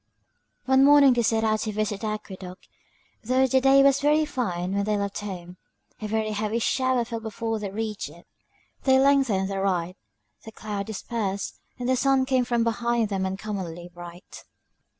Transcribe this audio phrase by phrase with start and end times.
[0.65, 2.67] One morning they set out to visit the aqueduct;
[3.23, 5.57] though the day was very fine when they left home,
[6.01, 8.25] a very heavy shower fell before they reached it;
[8.81, 9.95] they lengthened their ride,
[10.43, 14.43] the clouds dispersed, and the sun came from behind them uncommonly bright.